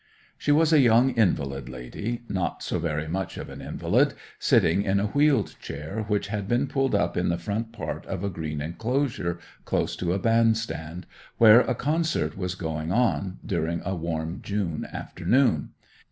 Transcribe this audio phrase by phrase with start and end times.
[0.35, 5.59] She was a young invalid lady—not so very much of an invalid—sitting in a wheeled
[5.59, 9.95] chair, which had been pulled up in the front part of a green enclosure, close
[9.97, 11.05] to a bandstand,
[11.37, 15.69] where a concert was going on, during a warm June afternoon.